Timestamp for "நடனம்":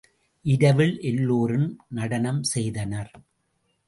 1.89-2.43